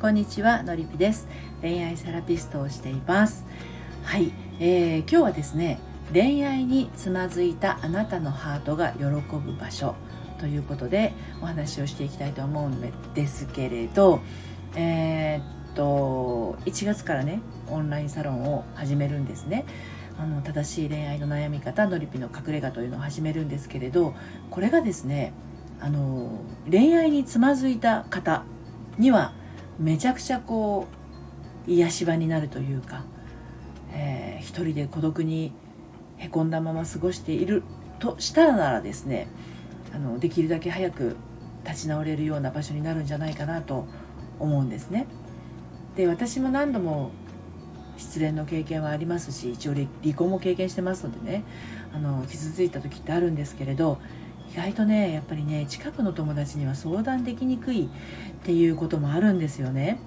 [0.00, 1.28] こんにちはのりぴです。
[1.60, 3.44] 恋愛セラピストをしています。
[4.02, 5.78] はい、えー、今日はですね
[6.10, 9.94] 恋愛につまずいたあなたのハートが喜ぶ場所
[10.38, 14.20] ということでお話をしていきたいと思うんですけれど
[14.74, 19.66] えー、っと1月からねオンラインサロンを始めるんですね。
[20.18, 24.14] あの正しい恋愛の悩み方のりぴの隠れ家というのを始めるんですけれど
[24.48, 25.34] これがですね
[25.78, 26.40] あの
[26.70, 28.44] 恋愛につまずいた方
[28.96, 29.38] には
[29.80, 30.86] めちゃくちゃこ
[31.66, 33.04] う癒し場になるというか、
[33.92, 35.52] えー、一人で孤独に
[36.18, 37.62] へこんだまま過ごしている
[37.98, 39.26] としたらならですね
[39.94, 41.16] あのできるだけ早く
[41.64, 43.86] 立ち直れるような場所になるんじゃないかなと
[44.38, 45.06] 思うんですね。
[45.96, 47.10] で私も何度も
[47.96, 51.44] 失恋の経験はありますし一応離婚も経験してますのでね
[51.92, 53.98] あの傷ついた時ってあるんですけれど
[54.52, 57.88] 意外とねやっぱりね近くの友達には相談できにくいっ
[58.42, 59.98] ていうこともあるんですよね。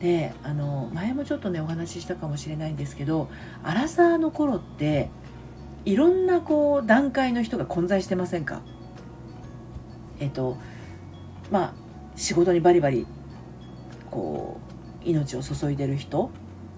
[0.00, 3.28] であの前もちょっとねお話ししたかもしれないんですけど
[3.62, 5.10] アラサーの頃って
[5.84, 8.62] いろんなこう段階の人が混在してませんか？
[10.18, 10.56] えっと
[11.50, 11.74] まあ
[12.16, 13.06] 仕事にバリバリ
[14.10, 14.58] こ
[15.04, 16.30] う命を注いでる人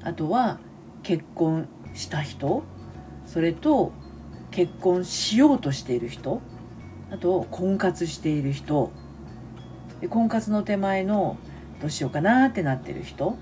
[0.02, 0.58] あとは
[1.02, 2.62] 結婚した人
[3.26, 3.92] それと
[4.50, 6.40] 結婚しようとしている人
[7.14, 8.90] あと婚活している人。
[10.00, 11.36] で婚活の手前の
[11.80, 13.36] どうしようかなってなってる人。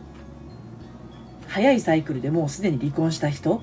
[1.46, 3.62] 早いサイクルでもうすでに離婚した人。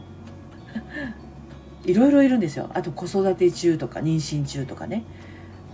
[1.85, 2.71] いろいろいるんですよ。
[2.73, 5.03] あと子育て中とか妊娠中とかね。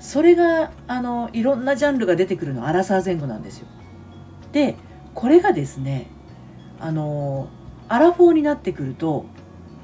[0.02, 3.67] それがあのいろんなジャンルが出てくるのアラサー前後なんですよ。
[4.52, 4.75] で
[5.13, 6.08] これがですね
[6.81, 7.47] あの
[7.88, 9.28] アラフォーになってくると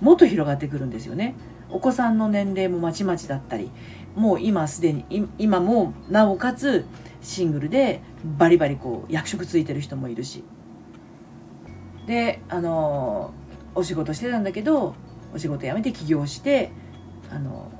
[0.01, 1.35] もっと広がってくるんですよね。
[1.69, 3.71] お子さんの年齢もまちまちだったり
[4.15, 6.85] もう今すでに今もなおかつ
[7.21, 8.01] シングルで
[8.37, 10.43] バリバリこう役職ついてる人もいるし。
[12.07, 13.31] であの
[13.75, 14.95] お仕事してたんだけど
[15.33, 16.71] お仕事辞めて起業して
[17.29, 17.71] あの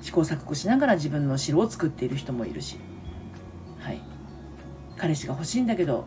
[0.00, 2.78] 試行錯誤しながら自分の城を作っている人もいるし、
[3.80, 4.00] はい、
[4.96, 6.06] 彼氏が欲しいんだけど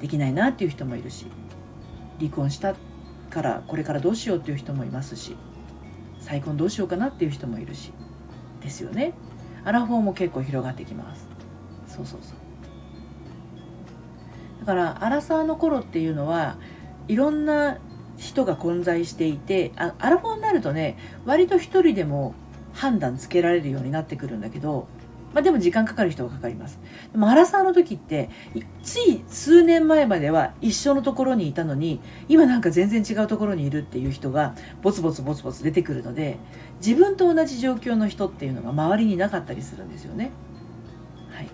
[0.00, 1.26] できないなっていう人もいるし。
[2.18, 2.74] 離婚した
[3.30, 5.36] からこれからどうしようっていう人もいますし。
[6.20, 7.92] 再婚どうしようかなっていう人もいるし。
[8.60, 9.12] ですよね。
[9.64, 11.28] アラフォーも結構広がってきます。
[11.86, 12.38] そうそうそう。
[14.60, 16.56] だからアラサーの頃っていうのは
[17.08, 17.78] いろんな
[18.18, 22.34] 人が混在していてあアラフォーになるとね割と一人でも
[22.74, 24.86] 判断つけられるようになってくるんだけど
[25.34, 26.78] まあ、でも時間かかる人はかかります。
[27.12, 28.30] でも、アラサーの時って、
[28.82, 36.38] つい数年前までは一緒のところにいたのに、今なんか全然違うところにいるっていう人が、ボツボツボツボツ出てくるので、
[36.84, 40.30] 自分と同じ状況の人っていうのが周りになかったりするんですよね。
[41.30, 41.46] はい。
[41.46, 41.52] で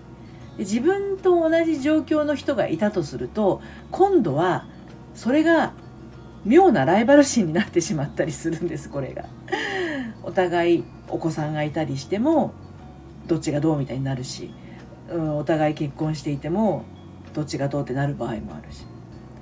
[0.59, 4.65] 自分と同じ状況の人がいたとすると、今度は、
[5.13, 5.73] それが、
[6.45, 9.25] 妙なライバル心になってしまったりするんです、これが。
[10.23, 12.53] お互いお子さんがいたりしても
[13.27, 14.51] どっちがどうみたいになるし、
[15.09, 16.85] うん、お互い結婚していても
[17.33, 18.85] どっちがどうってなる場合もあるし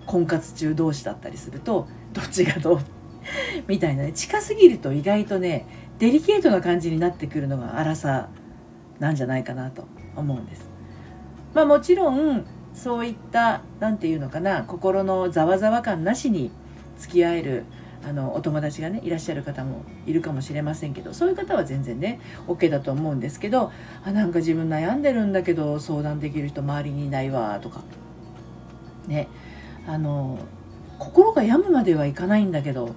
[0.06, 2.80] 婚活中同士だったりするとどっちがどう
[3.68, 5.66] みたいなね近すぎると意外とね
[6.00, 8.30] デリケートな感じになってくるのが荒さ
[9.00, 9.86] なんじゃないかなと
[10.16, 10.70] 思うんです。
[11.54, 16.52] まあもちろんそういった何て言うのかな心のざわざわ感なしに
[16.98, 17.64] 付き合える
[18.06, 23.72] あのお友達がねいらっしゃる方もいるかもしれませんけどそういう方は全然ね OK だと思うんですけど
[24.04, 27.82] あなんか自分悩んでるんだけど相談できる人周りにいないわとか。
[29.08, 29.28] ね。
[29.86, 30.40] あの
[30.98, 32.96] 心が病むまではいかないんだけど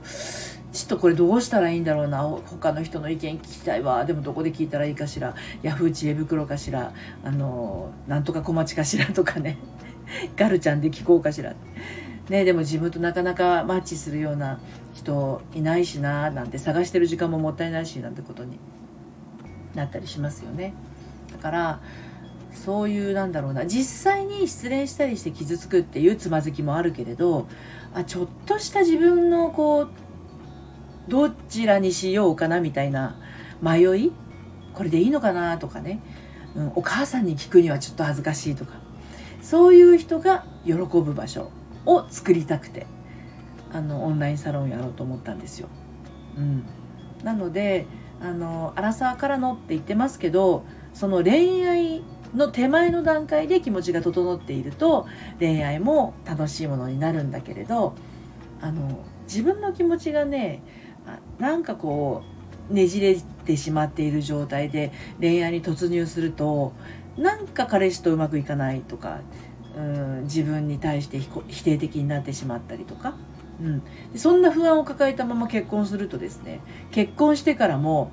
[0.72, 2.22] ちょっとこれどうしたらいいんだろうな。
[2.22, 4.04] 他の人の意見聞きたいわ。
[4.04, 5.34] でもどこで聞いたらいいかしら。
[5.62, 6.92] ヤフー知恵袋かしら。
[7.24, 9.56] あのなんとか小町かしらとかね。
[10.36, 11.54] ガルちゃんで聞こうかしら。
[12.28, 14.58] ね、でも自分となかなかマッチするような
[14.96, 18.58] 人いないしななんて探してる時間ももったいないしなんてことに
[19.74, 20.72] なったりしますよね。
[21.30, 21.80] だから
[22.54, 23.66] そういうなんだろうな。
[23.66, 27.46] 実際に失恋したりして傷つくっていうつまずきもあるけれど
[27.94, 29.88] あちょっとした自分のこう
[31.08, 33.16] どちらにしようかなみたいな
[33.60, 34.12] 迷い？
[34.72, 36.00] これでいいのかなとかね、
[36.56, 38.72] うん、お母さんに聞くにはちょっと恥ずかしいとか。
[39.42, 41.50] そういう人が喜ぶ場所
[41.84, 42.86] を作りたくて。
[43.72, 45.68] あのオンラインサロンやろうと思ったんですよ。
[46.36, 46.64] うん、
[47.24, 47.86] なので
[48.20, 50.64] あのアラサーからのって言ってますけど
[50.94, 52.02] その恋愛
[52.34, 55.06] の手前の段階で気持ちが整っていると
[55.38, 57.94] 恋愛も楽しいものになるんだけれど
[58.60, 60.62] あの自分の気持ちがね
[61.38, 62.22] なんかこ
[62.70, 66.72] うねじれてしまっている状態で恋愛に突入すると
[67.16, 69.20] なんか彼氏とうまくいかないとか
[69.76, 73.14] うん自分に対して否定的になってしまったりとか、
[73.60, 73.82] うん、
[74.16, 76.60] そんな不安を抱えたまま結婚するとですね
[76.90, 78.10] 結婚してからも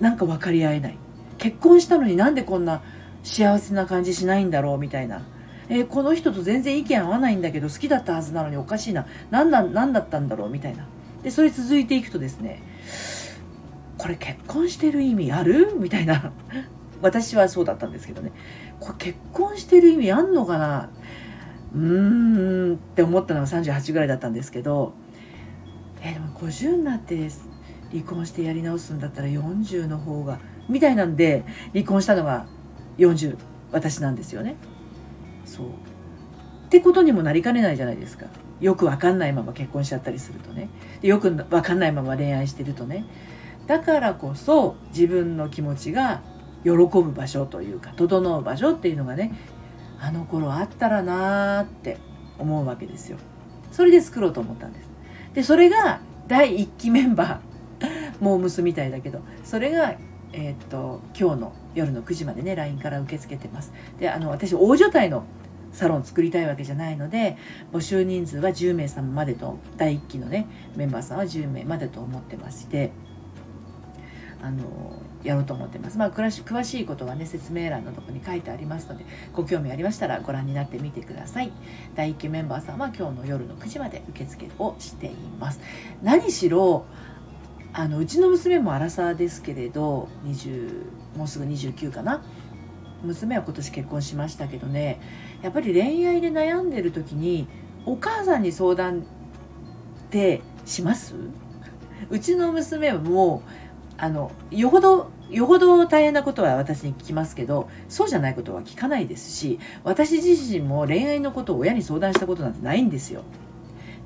[0.00, 0.98] なんか分かり合えない。
[1.38, 2.80] 結婚したのになんでこんな
[3.22, 5.22] 幸せな感じしないんだろうみたいな、
[5.68, 9.06] えー、この人と全然意見合わないんだけど好きだったはずなのにおかしいな。
[9.30, 10.86] 何だ何だったんだろうみたいな。
[11.22, 12.62] でそれ続いていくとですね
[13.98, 15.74] これ結婚してる意味ある？
[15.78, 16.32] みたいな。
[17.02, 18.32] 私はそうだったんですけどね。
[18.80, 20.88] これ結婚してる意味あんのかな？
[21.76, 24.94] うーんって思ったのが38ぐらいだったんですけど
[26.02, 27.30] えでも50になって
[27.90, 32.46] 離婚してやり直すんだったら40の方がみたいなんで離婚したのが
[32.98, 33.36] 40
[33.72, 34.56] 私なんですよね。
[35.44, 35.70] そうっ
[36.70, 38.26] てことにもなりかねないじゃないですか。
[38.60, 40.70] よくわかんないまま結婚しちゃったりするとね
[41.02, 43.04] よくわかんないまま恋愛してるとね
[43.66, 46.22] だからこそ自分の気持ちが
[46.64, 49.34] 喜ぶ場所というか整う場所っていうのがね
[50.00, 51.98] あの頃あったらなーって
[52.38, 53.18] 思うわけですよ。
[53.72, 54.88] それで作ろうと思ったんです。
[55.34, 59.94] でそれが第1期メンバー もう娘みたいだけどそれが
[60.32, 63.72] えー、っと今日の夜の9時までね LINE から受け付けてます。
[63.98, 65.24] であの私大所帯の
[65.72, 67.36] サロン作りたいわけじゃないので
[67.70, 72.92] 募集人数は10名様までと第1期のねメンバーさんは10名までと思ってまして
[74.42, 74.64] あの
[75.26, 75.98] やろうと思ってます。
[75.98, 81.52] まあ、詳しいことはね、説明欄のとこに書いてありますので、ご興味ありましたらご覧になってみてください。
[81.94, 85.60] 第1期メンバーさんは今日の夜の9時まで受付をしています。
[86.02, 86.84] 何しろ、
[87.78, 92.22] あのうちの娘もアラサーですけれど20もうすぐ29かな
[93.02, 94.98] 娘は今年結婚しましたけどね
[95.42, 97.46] やっぱり恋愛で悩んでる時に
[97.84, 99.02] お母さんに相談っ
[100.08, 101.14] てします？
[102.08, 103.50] うちの娘はもう
[103.98, 113.22] あのよほどよほど大変なことは私に聞きますけどそうじゃないことは聞かないですし私自身も恋愛のことを親に相談したことなんてないんですよ。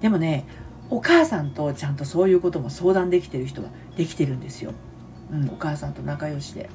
[0.00, 0.46] でもね
[0.88, 4.72] お母さんとちゃんとそういうことも相談できてる人はできてるんですよ、
[5.30, 6.68] うん、お母さんと仲良しで。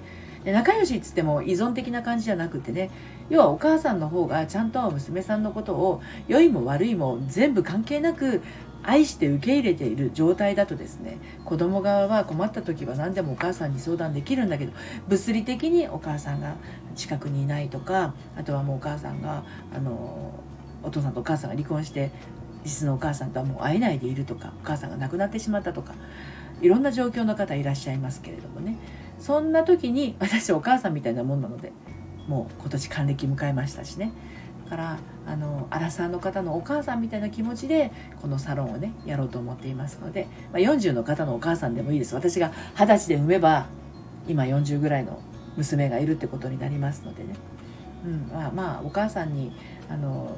[0.45, 2.91] で仲良しっつっても依存的な感じじゃなくてね
[3.29, 8.43] 要はお母さんの方がちゃんと娘さんのことを良いも悪いも全部関係なく
[8.87, 14.73] 愛して受け入れている状態だとですね子供側は困った時は何でもお母さんに相談できるんだけど
[15.07, 16.55] 物理的にお母さんが
[16.95, 19.43] 近くにいないとかあとはもうお母さんが
[19.73, 20.43] あの
[20.83, 22.11] お父さんとお母さんが離婚して
[22.63, 25.93] 実のお母さんとはもう会えないでいるとかお母さんが亡くなってしまったとか
[26.61, 28.77] いろんな状況の方いらっしゃいますけれどもね。
[29.19, 31.71] そんな時に私お母さんみたいなもんなので
[32.27, 34.11] もう今年還暦迎えましたしね。
[34.65, 37.91] からあのアラサーの方のお母さんみたいな気持ちで
[38.21, 42.15] このサロンをねやろうと思っていますので、まあ、40の方のお母さんでもいいです。
[42.15, 43.67] 私が二十歳で産めば
[44.27, 45.19] 今40ぐらいの
[45.55, 47.35] 娘がいるってことになりますのでね、
[48.05, 49.51] うんまあ、まあお母さんに
[49.89, 50.37] あの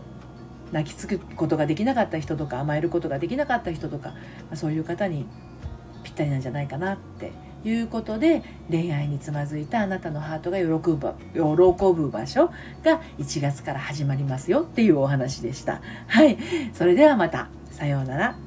[0.71, 4.15] 泣きつくことができなかった人とか甘えることができなかった人とか、ま
[4.51, 5.25] あ、そういう方に
[6.03, 7.31] ぴったりなんじゃないかなって
[7.63, 12.51] いうことで恋愛につまずいたあなたのハートが喜ぶ喜ぶ場所
[12.83, 15.81] が1月から始まりますよっていうお話でした。
[16.07, 16.38] はい。
[16.74, 17.50] それではまた。
[17.71, 18.46] さようなら。